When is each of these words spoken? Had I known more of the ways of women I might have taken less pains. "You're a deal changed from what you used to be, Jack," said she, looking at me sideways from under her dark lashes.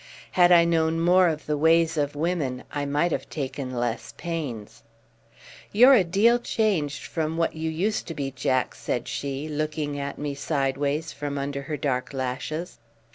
Had 0.31 0.51
I 0.51 0.65
known 0.65 0.99
more 0.99 1.27
of 1.27 1.45
the 1.45 1.59
ways 1.59 1.95
of 1.95 2.15
women 2.15 2.63
I 2.71 2.85
might 2.85 3.11
have 3.11 3.29
taken 3.29 3.69
less 3.71 4.15
pains. 4.17 4.81
"You're 5.71 5.93
a 5.93 6.03
deal 6.03 6.39
changed 6.39 7.03
from 7.03 7.37
what 7.37 7.55
you 7.55 7.69
used 7.69 8.07
to 8.07 8.15
be, 8.15 8.31
Jack," 8.31 8.73
said 8.73 9.07
she, 9.07 9.47
looking 9.47 9.99
at 9.99 10.17
me 10.17 10.33
sideways 10.33 11.11
from 11.13 11.37
under 11.37 11.61
her 11.61 11.77
dark 11.77 12.13
lashes. 12.15 12.79